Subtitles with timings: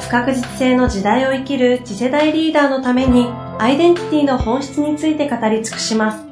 [0.00, 3.26] 不確実性の時代を生きる次世代リーダーのために
[3.58, 6.24] アイデンティティの本質について語り尽くします。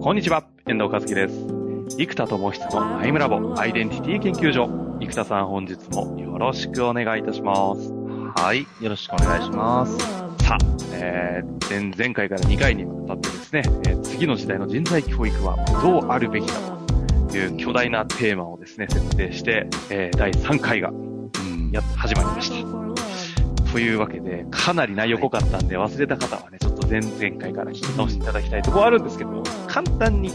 [0.00, 1.34] こんにちは、遠藤和樹です。
[1.96, 4.68] 生田智久のアイムラボアイデンティティ研究所。
[5.00, 8.03] 生田さん本日もよろしくお願いいたします。
[8.34, 9.96] はい、よろしくお願いします。
[10.44, 10.58] さあ、
[10.92, 16.58] えー、前前回から2回にわたってですね、えー、次の時代の人材教育はどうあるべきか
[17.30, 23.72] という巨大なテーマをですね、設定して、えー、第3回が、うん、や始まりました。
[23.72, 30.32] というわけで、かなり内容濃かったんで、忘れた方はね、ちょっと前々回から聞き直していただきたいところあるんですけども、簡単に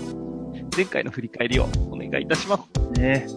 [0.75, 2.99] 前回の振り返りをお願いいたします。
[2.99, 3.27] ね。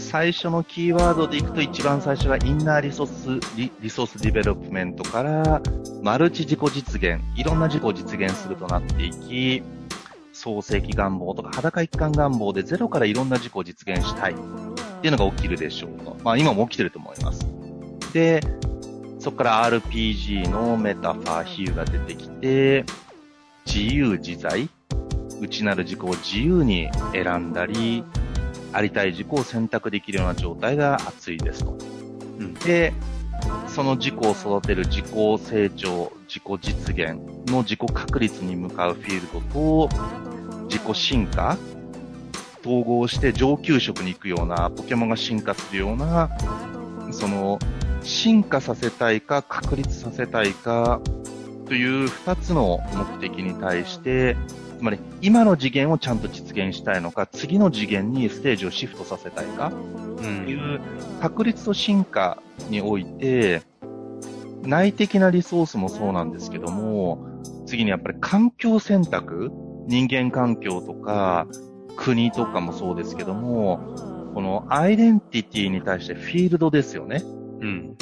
[0.00, 5.62] 最初のキーワードでいくと一番最初がインナーリソースリ、リソースディベロップメントから、
[6.02, 9.62] マルチ自己実現、いろんな自己実現するとなっていき、
[10.32, 14.36] 創世記願望とか裸一貫願望でゼロからいろんな自己を実現したいっ
[15.02, 16.16] ていうのが起きるでしょうと。
[16.24, 17.46] まあ今も起きてると思います。
[18.12, 18.40] で、
[19.18, 22.84] そこから RPG のメタファー、比喩が出てきて、
[23.66, 24.68] 自由自在、
[25.40, 28.02] 内なる自己を自由に選んだり、
[28.72, 31.76] ありたい自己を選択できるような状態が熱いですと。
[32.38, 32.92] うん、で、
[33.68, 35.06] その自己を育てる自己
[35.38, 37.18] 成長、自己実現
[37.50, 39.88] の自己確立に向かうフィールドと、
[40.68, 41.56] 自己進化、
[42.60, 46.30] 統合して上級職に行くような、ポケモンが進化するような、
[47.12, 47.58] その、
[48.02, 51.00] 進化させたいか、確立させたいか、
[51.66, 54.36] という二つの目的に対して、
[54.80, 59.70] つまり今の次元をちゃんと実現したいのか、次の次元にステージをシフトさせたいか、
[60.16, 60.80] という
[61.20, 63.60] 確率と進化において、
[64.62, 67.26] 内的なリソースもそうなんですけども、
[67.66, 69.50] 次にやっぱり環境選択、
[69.86, 71.46] 人間環境とか、
[71.98, 73.80] 国とかもそうですけども、
[74.32, 77.22] このアイデンティティに対してフィールドですよね。
[77.60, 77.96] うん。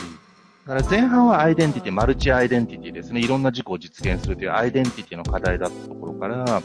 [0.68, 3.20] だから前半はアイデンティティ、マルチアイデンティティですね。
[3.20, 6.62] いろんな事故を実現するというアイデンティティの課題だったところから、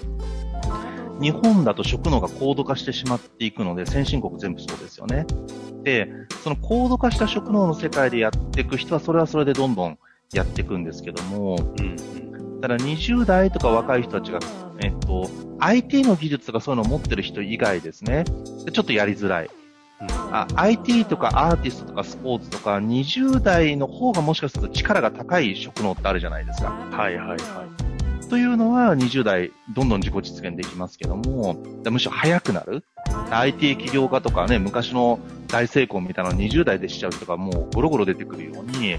[1.21, 5.25] 日本だと食能が高度化してしまっていくので、先進国全部そうですよね。
[5.83, 6.11] で、
[6.43, 9.97] その高度化した食能の世界でやっていく人は、それはそれでどんどん
[10.33, 14.39] やっていくんですけども、うん、ただ20代とか若い人たちが、
[14.81, 18.25] えっと、IT の技術とかそういうのを持ってる人以外ですね、
[18.73, 19.49] ちょっとやりづらい。
[20.31, 26.69] あ IT とかアーティストとかスポーツとか20代の方がもしかすると力が高い職能ってあるじゃないですか。
[26.69, 27.39] はいはいはい。
[28.29, 31.55] というのは20代どんどん自己実現できますけども、
[31.89, 32.83] むしろ早くなる。
[33.29, 38.95] IT 起業家とかね、昔の大成功みたいなの20代でしちゃう人がもうゴロゴロ出てくるように、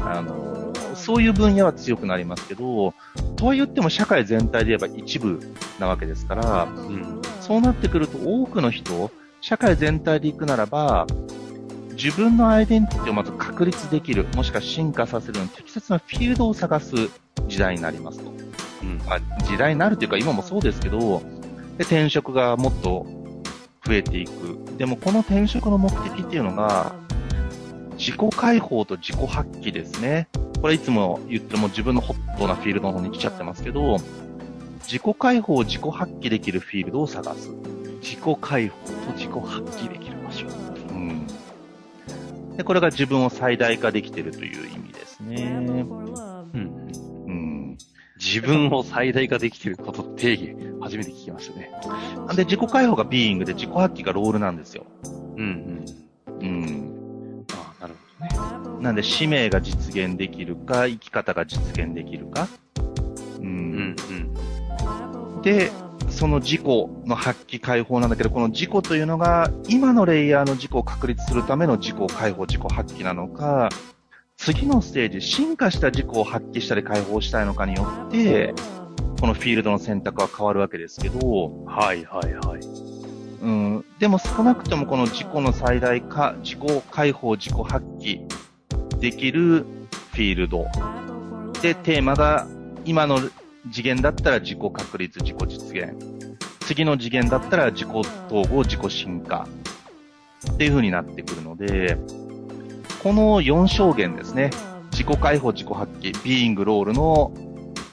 [0.00, 2.94] あの、そういう分野は強くなりますけど、
[3.36, 5.38] とは言っても社会全体で言えば一部
[5.78, 9.10] なわけですから、うん、そうなってくると多くの人、
[9.42, 11.04] 社会全体で行くならば、
[11.94, 16.94] 自分のアイデンティティをまず確立できる、もしくは進化させるのに適切なフィールドを探す
[17.48, 18.30] 時代になりますと。
[18.82, 21.22] うん、まあ、時代になるというか今もそうですけど、
[21.76, 23.04] で転職がもっと
[23.84, 24.76] 増えていく。
[24.78, 26.94] でもこの転職の目的っていうのが、
[27.98, 30.28] 自己解放と自己発揮ですね。
[30.60, 33.98] これいつも言っても自分のホットなフィールドの方に来ちゃってますけど、
[34.82, 37.50] 自己解放、自己発揮できるフィールドを探す。
[38.02, 40.46] 自己解放と自己発揮できる場所。
[40.46, 41.26] うん。
[42.56, 45.86] で、これが自分を最大化できているという意味ですね。
[46.54, 46.92] うん。
[47.26, 47.78] うん。
[48.18, 51.70] 自分を最大化できていること定義、初めて聞きましたね。
[52.34, 54.86] で、自己解放がビーイングで自己発揮がロールなんですよ。
[55.36, 56.40] うん、うん。
[56.40, 57.46] うん。
[57.52, 58.82] ああ、なるほどね。
[58.82, 62.48] なんで、使命が実現できるか、生き方が実現できるか。
[63.40, 63.46] うん。
[63.46, 63.96] うん、
[65.34, 65.42] うん。
[65.42, 65.72] で、
[66.22, 73.70] その事故の発揮解放なんだけど、この事故というのが、今のレイヤーの事故を確立するための事故解放、事故発揮なのか、
[74.36, 78.54] 次のステージ、進化した事故を発揮したり解放したいのかによって、
[79.20, 82.60] このフィールドの選択は変わるわけですけど、はいはいはい。
[83.42, 88.20] うん、でも少なくともこの事故の最大化、事故解放、事故発揮
[89.00, 89.64] できる
[90.12, 90.68] フィールド。
[91.62, 92.46] で、テーマが
[92.84, 93.18] 今の
[93.72, 96.11] 次元だったら自己確立、自己実現。
[96.72, 98.08] 次の次元だったら自己統
[98.48, 99.46] 合、自己進化
[100.52, 101.98] っていう風になってくるので、
[103.02, 104.50] この4証言ですね。
[104.90, 107.30] 自己解放、自己発揮、ビーイングロールの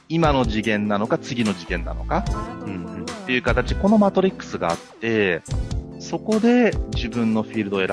[0.07, 2.23] 今の次元なのか次の次元なのか
[2.65, 5.41] うんっていう形、このマトリックスがあって、
[5.99, 7.87] そこで自分のフィールドを選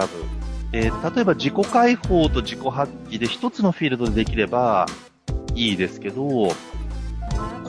[0.71, 0.71] ぶ。
[0.71, 4.87] で、例えば自己解放と自己発揮で一つのフィールドでできれば
[5.57, 6.53] いいですけど、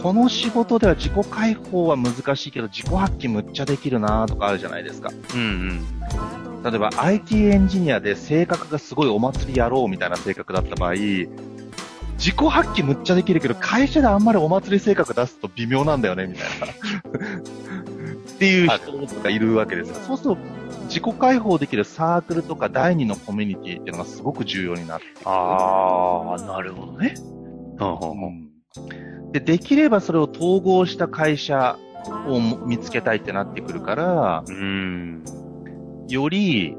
[0.01, 5.11] この仕事では自己解放は難しいけど自己発揮むっちゃできるなとかあるじゃないですか。
[5.33, 5.41] うん。
[5.41, 5.85] うん
[6.63, 16.67] 例えば IT エンジニアで性格がすごいお祭りやろうみたいな性格だった場合、自己発揮むっちゃできるけど、会社であんまりお祭り性格出すと微妙なんだよね、みたいな。
[18.35, 19.95] っていう人とかいるわけですよ。
[20.07, 20.37] そうすると、
[20.87, 25.21] 自己解放できるサークルとか第二のコミュニティっていうのがすごく重要になってくる。
[25.25, 27.13] ああ、なるほどね。
[27.79, 28.47] うんうんうん
[29.31, 31.77] で、できればそれを統合した会社
[32.27, 35.23] を見つけたいってなってくるから、うん。
[36.07, 36.75] より、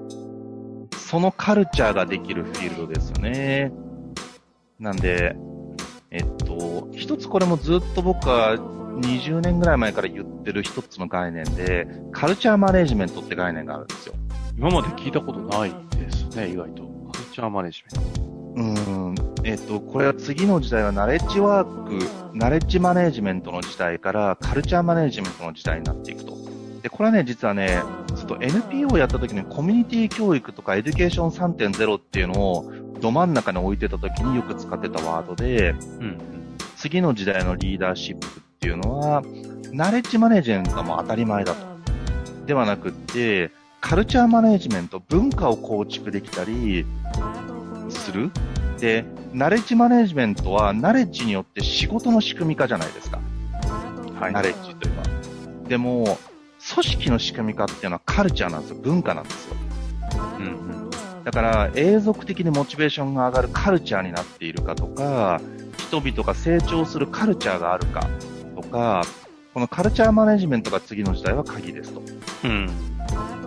[0.97, 3.73] そのカルチャーができるフィールドですよね。
[4.79, 5.37] なんで、
[6.11, 14.15] えっと、一つこれもずっと僕は20年ぐらい前から言ってる一つの概念で、カルチャーマネジメントって概念があるんですよ。
[14.57, 16.83] 今まで聞いたことないですね、意外と。
[17.13, 18.21] カルチャーマネジメント。
[18.21, 19.08] うーん。
[19.49, 26.37] えっと、これは次の時代はナレッジワーク、ナレッジマネジメントの時代からカルチャーマネジメントの時代になっていくと。
[26.83, 27.81] で、これはね、実はね、
[28.15, 35.75] ちょっと NPO をやった時にコミュニティ教育とかエデュケーション3.0っていうのをど真ん中に置いてた時によく使ってたワードで、う
[36.05, 36.19] ん。
[36.77, 38.31] 次の時代のリーダーシップっ
[38.61, 39.23] ていうのは、
[39.73, 41.67] ナレッジマネジメントはもう当たり前だと。
[42.45, 43.51] ではなくって、
[43.81, 46.85] カルチャーマネジメント、文化を構築できたり
[47.89, 48.31] する。
[48.79, 53.21] で、ナレッジマネジメントは、ナレッジによって仕事の仕組み化じゃないですか。
[54.21, 54.33] はい。
[54.33, 55.69] ナレッジというのは。
[55.69, 56.19] でも、
[56.75, 58.77] 組織の仕組み化っていうのはカルチャーなんですよ。
[58.77, 59.57] 文化なんですよ。
[60.39, 60.49] うんう
[60.87, 60.91] ん。
[61.25, 65.41] だから、永続的にモチベーションが上がるカルチャーになっているかとか、
[65.79, 68.09] 人々が成長するカルチャーがあるか
[68.55, 69.03] とか、
[69.55, 72.03] このカルチャーマネジメントが次の時代は鍵ですと。
[72.45, 72.71] うん。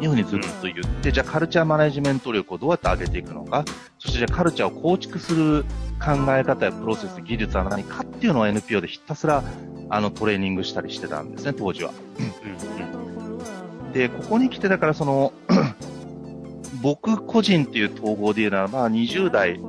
[0.02, 3.64] いうふうにずっと言って、じゃあカルチャーマネジメント力をどうやって上げていくのか、
[4.00, 5.64] そしてじゃあカルチャーを構築する
[6.04, 9.44] 考え方やプロセス、技術は何かっていうのを NPO でひたすら
[9.90, 11.92] あのトレーニングしたりしてたんですね、当時は。
[12.20, 15.34] うんで、ここに来てだからその、
[16.82, 19.60] 僕個人っていう統合で言うならば、20代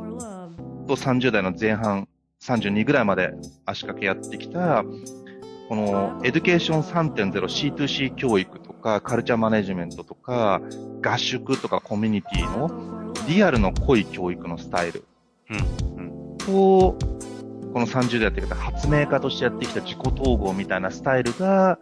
[0.87, 2.09] と30代の前半、
[2.41, 3.33] 32ぐらいまで
[3.67, 4.85] 足掛けやってきた、
[5.69, 10.61] このエデュケーション 3.0C2C 教育とか、カルチャーマネジメントとか、
[11.03, 15.05] 合宿とかコミュニティのリアルの濃い教育のスタイル
[15.49, 16.37] うん。
[16.39, 16.47] と、
[17.73, 21.79] この30代やってきた発明家としてやってきた自己統合みたいなスタイルが、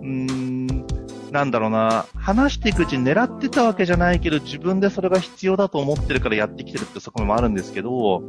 [0.00, 0.86] うーん、
[1.32, 8.22] なんだろうな、話していくうちに狙ってたわけじゃないけど、自分でそれが必要だと思ってるからやってきてるって側面もあるんですけど、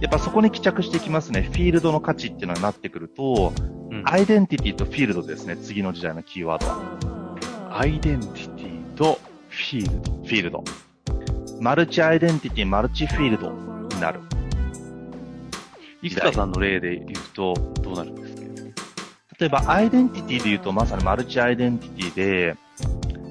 [0.00, 1.42] やっぱそこに帰着していきますね。
[1.42, 3.52] フィールドの価値っていうのになってくると、
[3.90, 4.02] うん。
[4.04, 5.56] アイデンティティとフィールドですね。
[5.56, 7.78] 次の時代のキーワードは。
[7.78, 9.18] アイデンティティと
[9.48, 10.12] フィールド。
[10.12, 10.64] フィールド。
[11.60, 14.20] マルチアイデンティティ、マルチフィールドになる。
[16.02, 18.42] 生田さんの例で言うと、どうなるんですか？
[19.38, 22.56] 例えば、アイデンティティで言うと、まさにマルチアイデンティティで、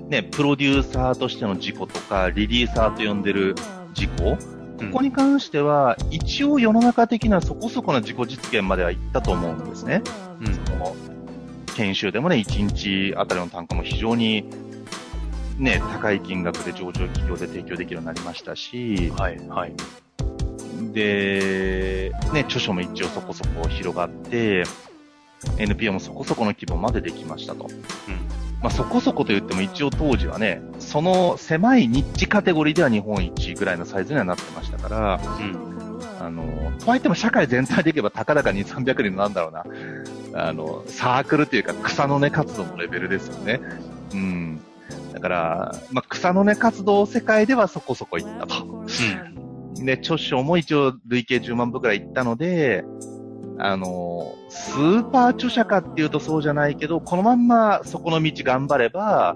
[0.09, 3.53] ね、プロデューサーとしての自己とか、リリーサーと呼んでる
[3.95, 4.11] 自己、
[4.91, 10.01] ここに関しては、一応世の中的なそこそこな自己実現までは行ったと思うんですね。
[10.41, 10.53] うん。
[10.53, 10.95] その
[11.75, 14.45] 研修でもね、1日あたりの単価も非常に、
[15.57, 19.73] ね、高い金額で上場企業で提供できるようになりましたし、はい、はい。
[20.93, 24.63] で、ね、著書も一応そこそこ広がって、
[25.57, 27.67] NPO もそこそこの規模までできましたと。
[28.63, 35.73] まあそこそこと言っても一応当時はね、その狭いニッチカテゴリーでは日本一ぐらいのサイズにはなってましたから、うん。
[36.21, 39.65] あの、とはいっても社会全体でいけばたかだか2、300人のなんだろうな、
[40.47, 43.59] あの、サークルというか草の根活動のレベルですよね。
[44.13, 44.61] うん。
[45.11, 48.63] だから、まあ草の根活動世界ではそこそこ行ったと。
[48.63, 49.85] うん。
[49.85, 52.85] で、著書も一応累計10万部くらいいったので、
[53.59, 59.35] あの、スーパー著者かっていうとそうじゃないけど、このまんまそこの道頑張れば、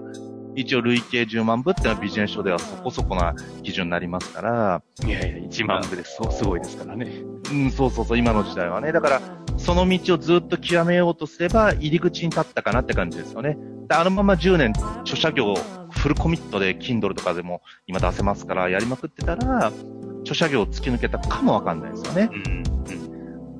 [0.54, 6.16] 一応累計10万部っていうのはビジネス書ではそこそこな基準になりますから、いやいや、1万部です。
[6.16, 7.22] そうすごいですからね。
[7.52, 8.90] うん、そうそうそう、今の時代はね。
[8.90, 9.20] だから、
[9.56, 13.56] その道をずっと極めようとすれば、入り口に立ったかなって感じですよね。
[13.88, 14.72] であのまま10年、
[15.02, 15.54] 著者業、
[15.90, 19.72] フルコミットで、Kindle とかでも今出せますから、やりまくってたら、
[20.22, 22.30] 著者業を突き抜けたかもわかんないですよね。
[22.32, 22.62] うん。
[22.92, 22.97] うん。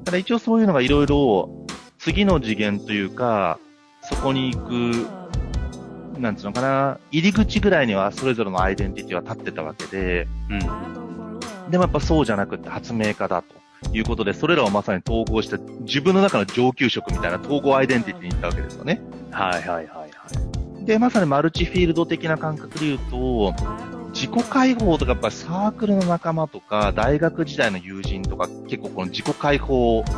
[0.09, 1.51] ただ一応そういうのがいろいろ、
[1.99, 3.59] 次の次元というか、
[4.01, 11.41] そこに行く、なんつうのかな、入り口ぐらいにはそれぞれのアイデンティティは立ってたわけで、うん。
[11.71, 13.43] でもやっぱそうじゃなくって発明家だ
[13.83, 19.03] ということで、それらをまさに統合して、自分の中の上級職みたいな統合アイデンティティに行ったわけですよね。
[19.31, 20.07] はいはいはいは
[20.81, 20.85] い。
[20.87, 23.53] で、まさにマルチフィールド的な感覚で言うと、
[24.13, 30.09] 自己解放とかやっぱりサークルの仲間とか、大学時代の友人とか、結構この自己解放フ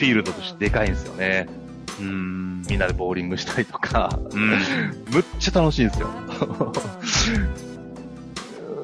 [0.00, 1.48] ィールドとしてでかいんですよね。
[1.98, 2.62] うーん。
[2.68, 4.50] みんなでボーリングしたりとか、うん。
[5.10, 6.08] むっちゃ楽しいんですよ。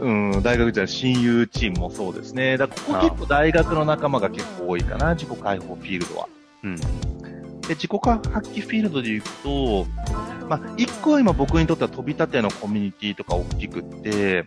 [0.01, 2.57] うん、大学時代の親友チームもそうですね。
[2.57, 6.29] だここ結構大学の仲間が結構多いかな、自己解放フィールドは。
[6.65, 6.77] うん。
[7.69, 9.87] で、自己発揮フィールドで言うと、
[10.49, 14.47] まあ、一個は今僕にとっては飛び立てのコミュニティとか大きくって、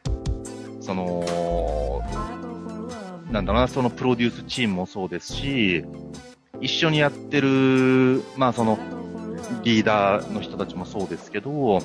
[0.82, 2.02] その、
[3.32, 5.84] なんだろうな、そのプロデュースチームもそうですし、
[6.62, 8.78] 一緒にやってる、まあその、
[9.64, 11.80] リーダーの人たちもそうですけど、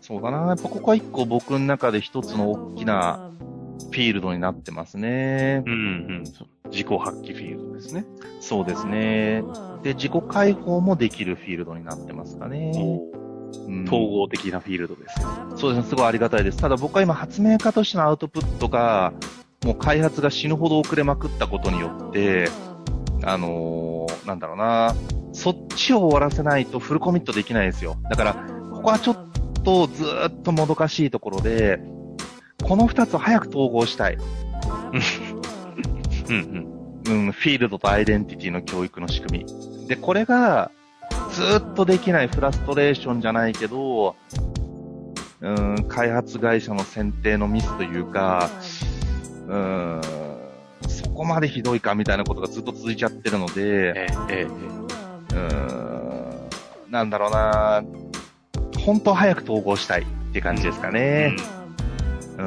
[0.00, 3.30] そうだな、やっぱここは一個僕の中で一つの大きな
[3.78, 5.62] フィールドになってますね。
[5.66, 6.24] うんうん。
[6.70, 8.04] 自己発揮フィールドですね。
[8.40, 9.42] そうですね。
[9.82, 12.72] で、自己解放もできるフィールドになってますかね。
[12.74, 13.20] うん
[13.86, 15.26] 統合的なフィールドですね。
[15.56, 16.58] そうですね、すごいありがたいです。
[16.58, 19.12] ただ僕は今発明家としてのアウトプットが、
[19.64, 22.48] もう開発が死ぬほど遅れまくったことによって、
[23.24, 24.94] あのーなんだろうな、
[25.32, 27.96] そっちを終わらせないとフルコミットできないんですよ。
[28.08, 28.34] だから、
[28.72, 29.30] ここはちょっ
[29.64, 31.80] とずーっともどかしいところで、
[32.62, 34.18] この二つを早く統合したい。
[36.30, 39.86] うんうん、フィールドとアイデンティティの教育の仕組み。
[39.88, 40.70] で、これが、
[41.32, 44.16] ずーっとできないフラストレーションじゃないけど、
[45.40, 48.50] うん、開発会社の選定のミスというか、
[49.48, 50.00] うん、
[50.88, 53.54] そこまでひどいかみたいなことがずっと続いちゃってるのうん。
[53.54, 54.46] で、ええ、え
[55.32, 55.38] え、う
[56.88, 57.82] ん、なんだろうな、
[58.84, 61.36] 本当早く統合したいって感じですかね。
[62.38, 62.42] う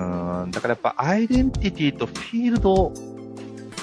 [0.48, 2.92] ん、だからやっぱアイデンティティとフィールド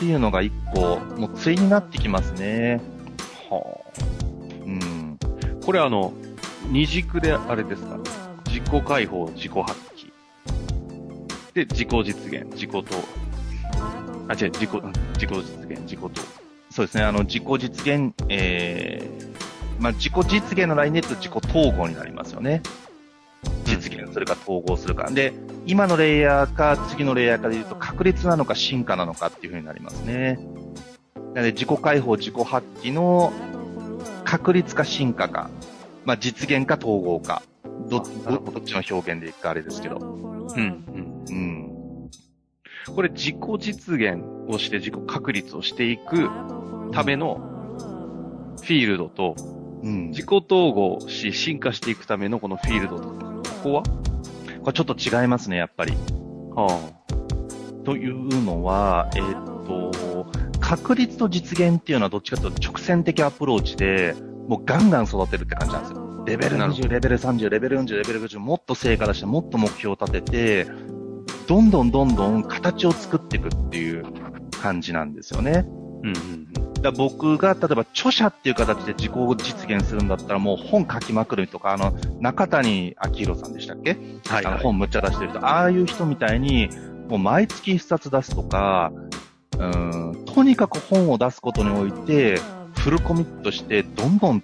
[0.00, 2.80] っていうのが一個、もう対になってきますね。
[3.50, 3.84] は
[4.64, 5.18] うん。
[5.22, 5.26] あ。
[5.62, 6.14] これあの、
[6.70, 7.98] 二軸であれですか？
[8.46, 10.10] 自己解放、自己発揮。
[11.52, 12.82] で、自己実現、自己と、
[14.26, 16.10] あ、違う、自己、うん自己実現、自己と。
[16.70, 22.62] そうですね、あの、自己実現、えー、まあ、自己実現のラインで言うと自己統合になりますよね。
[24.10, 25.10] 実現するか統合するか。
[25.10, 25.32] で、
[25.66, 30.38] 今のレイヤーか次のレイヤーかで言うと確率なのか進化なのかっていう風になりますね。
[31.34, 33.32] なので、自己解放、自己発揮の
[34.24, 35.50] 確率か進化か、
[36.04, 37.42] まあ、実現か統合か、
[37.88, 39.98] ど、どどっちの表現でいくかあれですけど。
[39.98, 41.24] うん、うん。
[41.28, 42.10] うん。
[42.94, 46.28] これ自己実現をして自己確立をしていく
[46.92, 47.40] ための
[48.60, 49.36] フィールドと、
[49.82, 50.08] うん。
[50.10, 53.14] 自己統合し進化していくためのこのフィールドと、こ
[53.62, 53.82] こは？
[54.62, 55.92] これちょっと違いますね、やっぱり。
[56.54, 56.92] は
[57.84, 60.26] というのは、えーっと、
[60.60, 64.14] 確率と実現っていうのはどっちかというと直線的アプローチで、
[64.48, 66.24] もうガンガン育てるって感じなんですよ。
[66.26, 70.66] レベル20、なるほどレベル30、レベル40、レベル50、もっと成果出して、もっと目標を立てて、
[71.48, 74.04] どんどんどんどん形を作っていくっていう
[74.60, 75.66] 感じなんですよね。
[76.02, 76.82] うんうんうん。
[76.82, 83.98] だ僕が、例えば著者っていう形で自己実現するんだったらもう本書きまくるとか、あの、中谷明宏さんでしたっけ？
[84.26, 84.62] はい、あのはい。
[84.62, 86.70] 本むっちゃ出してる人、ああいう人みたいに、
[87.08, 88.92] もう毎月一冊出すとか、
[89.58, 92.38] うん、とにかく本を出すことにおいて、
[92.76, 94.42] フルコミットして、どんどん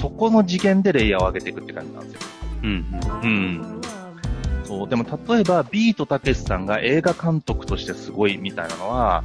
[0.00, 2.28] そこの次元でレイヤーを上げていくって感じなんですよ。
[2.64, 2.80] うんうん。
[3.22, 3.80] うん。
[4.68, 9.24] そう、でも例えば、ビートたけしさんが映画監督としてすごいみたいなのは、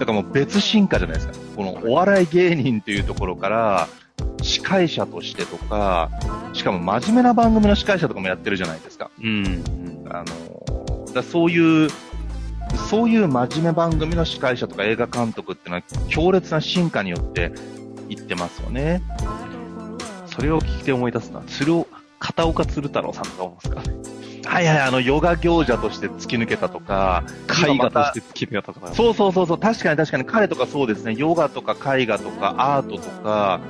[0.00, 1.34] だからもう別進化じゃないですか。
[1.56, 3.88] このお笑い芸人というところから、
[4.42, 6.10] 司会者としてとか、
[6.54, 9.12] しかも真面目な番組の司会者とかもやってるじゃないですか。
[9.22, 9.62] うん。
[10.08, 11.88] あの、だそういう、
[12.88, 17.52] そういう真面目番組の司会者とか映画監督っていうのは強烈な進化によって
[18.08, 19.02] いってますよね。
[20.26, 21.86] それを聞いて思い出すのは、鶴尾、
[22.18, 24.10] 片岡鶴太郎さんとか思うんですか
[24.44, 27.24] はいはい、あの、ヨガ行者として突き抜けたとか、
[27.66, 28.94] 絵画として決め方とか。
[28.94, 33.60] そうそうそうそう、確かに確かに彼とかそうですね、ヨガとか絵画とかアートとか、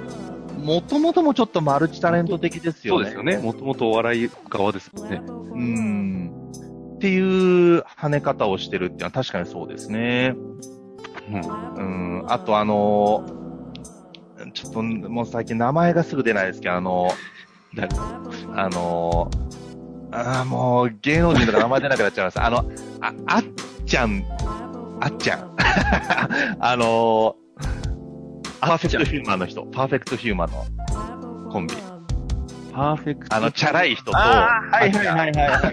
[0.58, 2.98] もともともちょっとマルチタレント的ですよね。
[2.98, 3.38] そうですよね。
[3.38, 5.22] もともとお笑い側ですもんね。
[5.26, 6.32] うん。
[6.96, 10.34] っていう跳ね方をしてるっていうのは確かにそうですね。
[11.76, 12.20] うん。
[12.20, 12.32] うん。
[12.32, 13.24] あとあの、
[14.52, 17.10] ちょっともう最近名前がすぐ出ないですけど、あの、
[17.74, 17.88] 誰？
[18.54, 19.30] あの、
[20.12, 22.47] あーもう芸能人とか名前出なくなっちゃいました。
[22.47, 22.59] あの、
[23.00, 23.45] あ、あっ
[23.87, 24.25] ちゃん、
[25.00, 25.57] あっちゃん。
[26.61, 27.37] あの、
[28.61, 30.67] パーフェクトヒューマンの人、パーフェクトヒューマンの
[31.50, 31.75] コンビ。
[32.73, 33.37] パーフェクト。
[33.37, 35.73] あの、チャラい人と、あーはいはいはいはいはい。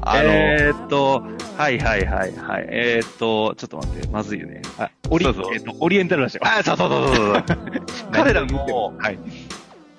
[0.00, 1.22] あの、えーっと、
[1.56, 2.66] はいはいはいはい。
[2.68, 4.62] えーっと、ちょっと待って、まずいよね。
[4.78, 6.46] あ、オリ、そうそうえーっと、オリエンタルラジオ。
[6.46, 7.44] あ、そうそうそうそうそう。
[8.12, 9.18] 彼らも、はい。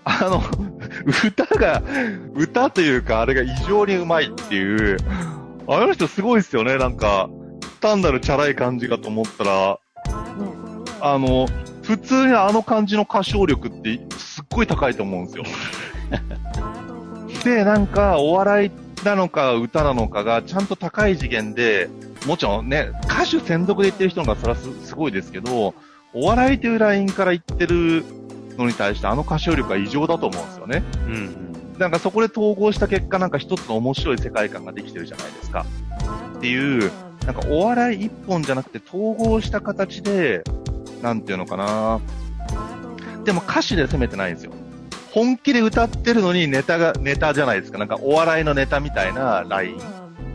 [0.06, 0.44] あの、
[1.26, 1.82] 歌が、
[2.34, 4.98] 歌というか、あれが異常にうまいっていう、
[5.68, 7.30] あの人すごいですよね、なんか、
[7.80, 9.80] 単なるチャラい感じかと思ったら、
[11.02, 11.48] あの、
[11.84, 15.44] 普通にあの感じの歌唱力ってすっごい高いと思うんですよ。
[17.44, 18.72] で、なんか、お笑い
[19.04, 21.90] なのか歌なのかがちゃんと高い次元で、
[22.26, 25.74] もちろんね、歌手専属で言ってる人の方がそれはすごいですけど、
[26.14, 28.06] お笑いというラインから言ってる
[28.58, 30.84] のに対してあの歌唱力は異常だと思うんですよね。
[31.08, 31.80] うんうん。
[31.80, 35.66] なんかそこで統合した結果なんか一つの面白い世界観ができてるじゃないですか。
[36.38, 36.92] っていう、
[37.26, 40.44] なんかお笑い一本じゃなくて統合した形で、
[41.02, 42.00] なんていうのかな
[43.26, 44.52] でも歌詞で攻めてないんですよ。
[45.12, 47.78] 本気で歌ってるのにネタが、ネタじゃないですか。
[47.78, 49.80] なんかお笑いのネタみたいなラインっ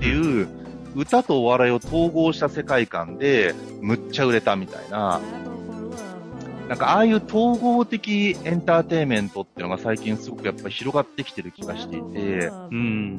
[0.00, 0.48] ていう、
[0.94, 5.20] 歌とお笑いを統合した世界観で、むっちゃ売れたみたいな、
[6.68, 13.16] なんかああいう統合的エンターテインメントっていうのが最近すごくやっぱり広がってきてる気がしていて、うん。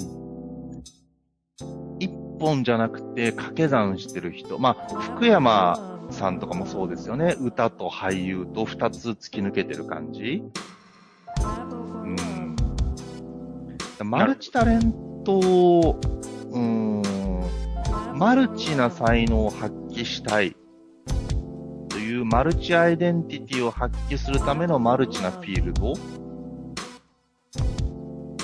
[1.99, 7.35] 一本じゃなくて掛け算してる人、まあ、福山さんとかもそうですよね。
[7.41, 10.43] 歌と俳優と二つ突き抜けてる感じ。
[12.03, 12.07] う
[14.03, 14.07] ん。
[14.07, 14.93] マルチタレン
[15.25, 15.99] トを、
[16.51, 17.01] うん、
[18.13, 20.68] マルチな才能を発揮したいと
[22.19, 25.93] いうマルチアイデンティティを発揮するためのマルチなフィールド？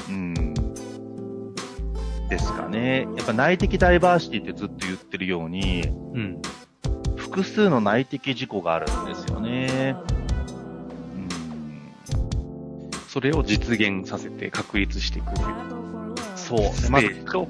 [0.10, 0.54] うん。
[2.30, 3.08] ですかね。
[3.18, 5.90] やっぱ内的ダイバーシティってずっと言ってるように、う
[6.20, 6.42] ん。
[7.16, 9.96] 複数の内的事故があるんですよね。
[11.16, 12.92] うん。
[13.08, 15.48] それを実現させて確立していくという。
[16.36, 16.60] そう。
[16.74, 17.48] ステージと、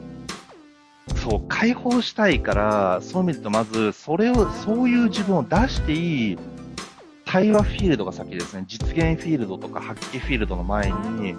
[1.27, 6.38] そう、解放したいから、そういう意味でと、まず、それを、そういう自分を出していい
[7.26, 8.65] 対話フィールドが先ですね。
[8.67, 11.36] 実現フィールドとか発揮フィールドの前に、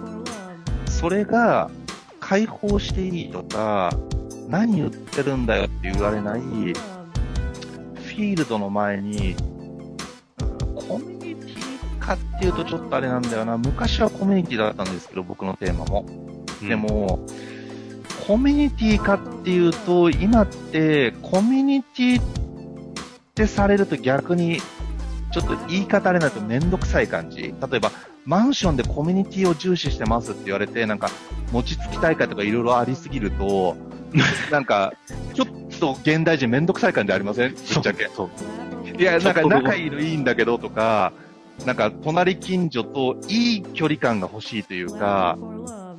[0.87, 1.71] それが
[2.19, 3.93] 解放していいとか、
[4.49, 9.57] 何言ってるんだよって言われない、フィールドの前に、うん
[10.87, 13.57] コミュニティかっていうとちょっとあれなんだよな。
[13.57, 16.05] 昔はコミュニティだったんですけど、僕のテーマも。
[16.61, 17.19] でも、
[18.27, 22.23] コミュニティかっていうと、今って、コミュニティっ
[23.33, 24.59] てされると逆に、
[25.31, 27.53] ちょっと言い方あれないとめんどくさい感じ。
[27.69, 27.91] 例えば、
[28.25, 31.09] マンションでコミュニティを重視してますって言われて、なんか、
[31.53, 33.77] 餅つき大会とかいろいろありすぎると、
[34.51, 34.93] なんか、
[35.33, 35.47] ちょっ
[35.79, 37.53] と現代人めんどくさい感じありません？
[37.53, 38.09] ぶっちゃけ。
[38.13, 38.29] そう。
[38.99, 41.13] いや、なんか仲いいのいいんだけどとか、
[41.65, 45.37] なんか隣近所といい距離感が欲しいというか、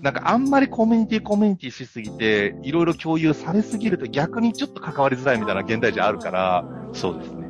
[0.03, 7.49] なんかあんまりコミュニティコミュニティしすぎて、いろいろ共有されすぎると逆にちょっと関わりづらいみたいな現代人あるから、そうですね。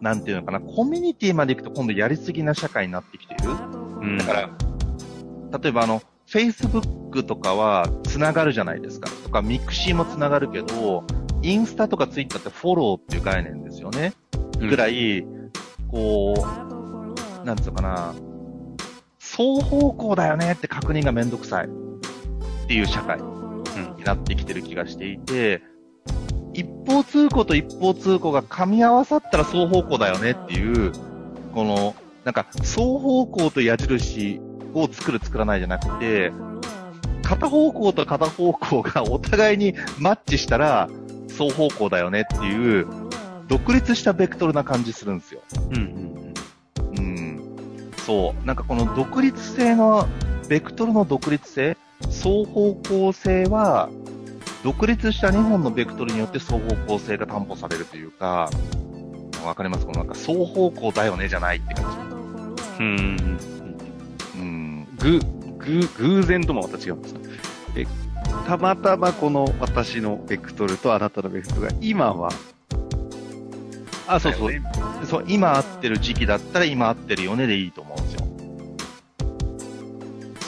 [0.00, 3.50] なんていうのかな、コミュニティまで行くと今度やりすぎな社会になってきている。
[3.50, 4.18] うん。
[4.18, 4.50] だから、
[5.58, 9.08] 例えばあの、Facebook とかは繋がるじゃないですか。
[9.22, 11.04] とか、 mixi も繋がるけど、
[11.42, 14.12] インスタとかツイッターってフォローっていう概念ですよね。
[14.58, 15.24] ぐらい、
[15.88, 16.34] こ
[17.42, 18.14] う、なんつうのかな、
[19.36, 21.68] 双方向だよねって確認がめんどくさいっ
[22.68, 23.96] ていう社会うん。
[23.96, 25.60] になってきてる気がしていて、
[26.52, 30.92] 一方通行と一方通行が噛み合わさったら双方向だよねっていう、
[31.52, 34.40] この、なんか双方向と矢印
[34.72, 36.32] を作る作らないじゃなくて、
[37.24, 40.88] 片方向と片方向が お互いにマッチしたら
[41.28, 42.86] 双方向だよねっていう、
[43.48, 45.40] 独立したベクトルな感じするんですよ。
[45.70, 46.23] うんうんうん。
[48.04, 48.46] そう。
[48.46, 50.06] なんかこの独立性の、
[50.48, 51.76] ベクトルの独立性、
[52.10, 53.88] 双方向性は、
[54.62, 58.50] 独立した2本のベクトルによって双方向性が担保されるというか、
[59.44, 59.84] わかります？
[59.86, 61.84] このなんか双方向だよねじゃないって感
[62.80, 62.96] うん。
[62.96, 63.38] うん。
[63.38, 64.38] じ。
[64.38, 64.88] うん。
[64.98, 65.20] ぐ、
[65.58, 67.20] ぐ、偶然ともまた違うんですか
[67.76, 67.86] え、
[68.46, 72.30] たまたまこの私のベクトルとあなたのベクトルが今は、
[74.06, 74.52] あ、そうそう
[75.06, 78.24] そう、今合ってる時期だったら今合ってるよねでいいと思うんですよ。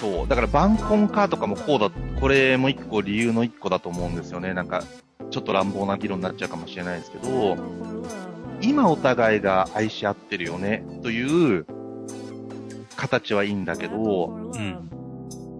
[0.00, 0.28] そう。
[0.28, 1.90] だから、晩婚化とかもこうだ、
[2.20, 4.52] これも一個理由の一個だと思うんですよね。
[4.52, 4.82] なんか、
[5.30, 7.56] ちょっと乱暴な議論になっちゃうかもしれないですけど、
[8.60, 11.66] 今お互いが愛し合ってるよね、という
[12.96, 14.90] 形はいいんだけど、うん。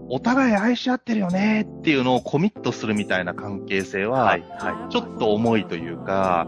[0.09, 6.47] お互い愛し合ってるよねっていうのをコミットするみたいな関係性は、はい、はちょっと重いというか、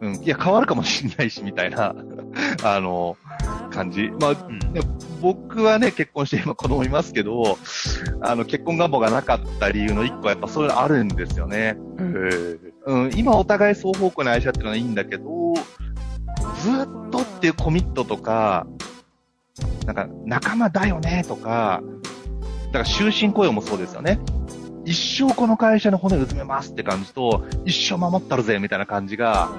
[0.00, 1.94] うん、いや、変わるかもしんないし、みたいな、
[2.62, 3.16] あの、
[3.70, 4.10] 感じ。
[4.20, 4.60] まあ、うん。
[5.20, 7.58] 僕はね、結婚して今子供いますけど、
[8.20, 11.56] あの、結婚願望がなかった理由の一個はやっぱそれあるんですよね。
[11.56, 15.54] へーうん、今お互い双方向に愛し合ってるのはいいんだけど、
[16.62, 18.66] ずっとっていうコミットとか、
[19.84, 21.82] なんか仲間だよねとか、
[22.66, 24.20] だから終身雇用もそうですよね。
[24.84, 29.50] 一生この会社の骨うずめますって感じと、一生守ったるぜみたいな感じが、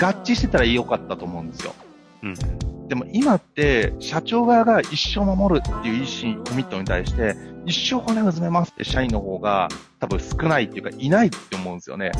[0.00, 1.74] 合致してたら良かったと思うんですよ。
[2.22, 2.88] うん。
[2.88, 7.36] でも今って、社長側が一生守るっていう意思、コミットに対して、
[7.66, 9.68] 一生骨うずめますって社員の方が
[10.00, 12.10] 多分少ないっていうか、いないって思うんですよね。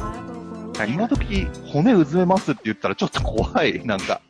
[0.88, 4.20] 今時、骨うずめますって言ったらちょっと怖い、なんか。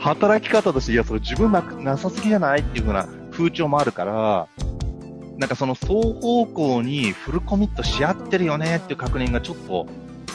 [0.00, 4.48] 働き方として、いや、それ自分ななさすぎじゃないっていう風な風潮もあるから、
[5.38, 9.86] なんかその双方向にフルコミットし合ってるよねっていう確認がちょっと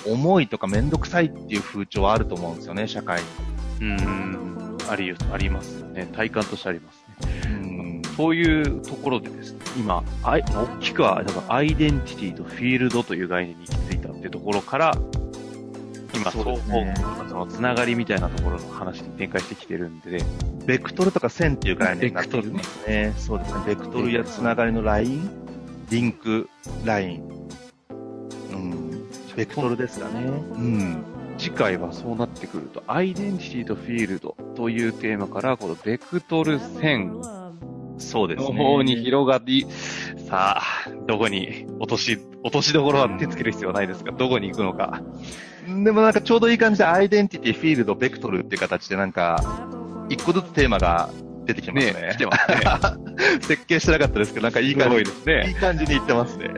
[0.06, 3.22] 重いとかめんどくさいっていう風潮はあると思うんですよね、社会
[3.80, 3.88] に。
[3.88, 4.78] うん。
[4.90, 6.08] あり、ありますよね。
[6.14, 7.54] 体感としてありますね。
[7.54, 7.70] うん
[8.20, 14.92] そういうところでですね、今、あい大きくは、多分アイデンティティとフィールドという概念に行き着いたっていうところから、
[16.14, 20.22] 今、そう双方向のそのつながりみたいなところの話に展開してきてるんで、
[20.66, 23.14] ベクトルとか線っていう概念になってるんですね。
[23.18, 23.62] そうですね。
[23.68, 25.30] ベクトルやつながりのライン、
[25.90, 26.50] リンク
[26.84, 27.24] ライン。
[28.52, 28.89] うん。
[29.36, 30.26] ベクトルですかね。
[30.26, 31.04] うん。
[31.38, 37.22] 次回はそうなってくると、アイデンティティとフィールドというテーマから、このベクトル線
[38.00, 38.54] そうですね。
[38.54, 39.66] の方に広がり、
[40.28, 45.02] さあ、どこに落とし、落としどころは手つける必要はないですが、どこに行くのか。
[45.66, 49.68] でもなんかちょうどいい感じでアイデンティティ、フィールド、ベクトルっていう形でなんか、
[50.10, 51.10] 一個ずつテーマが
[51.50, 51.94] 出てきてますね。
[51.94, 52.58] ね来てますね。
[53.42, 54.98] 設計してなかったですけど、なんかいいす感じ。
[54.98, 56.50] ですねいい感じにいってますね。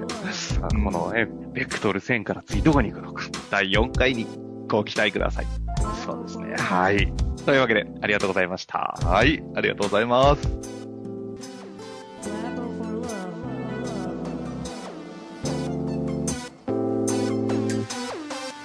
[0.62, 4.27] このね、ベクトル線から次どこに行くのか、第4回に
[4.67, 5.45] ご期待ください。
[6.06, 6.56] そうですね。
[6.58, 7.12] はい。
[7.45, 8.97] というわけで、ありがとうございました。
[9.04, 9.41] はい。
[9.56, 10.80] ありがとうございます。